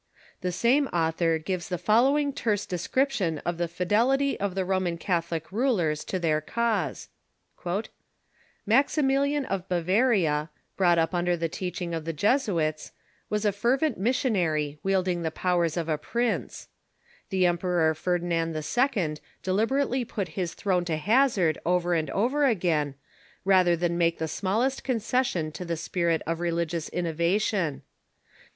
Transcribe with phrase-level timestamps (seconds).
[0.41, 5.51] The same author gives the following terse description of the fidelity of the Roman Catholic
[5.51, 7.09] rulers to their cause:
[8.65, 12.93] "Max imilian of Bavaria, brought up under the teaching of the Jesuits,
[13.29, 16.67] was a fervent missionary wielding the powers of a 316
[17.29, 17.43] THE MODERN CTIURCU prince.
[17.43, 19.17] The Emperor Ferdinand II.
[19.43, 22.95] deliberately put his throne to hazard over and over again
[23.45, 27.83] rather than make the smallest concession to the spirit of religious innovation.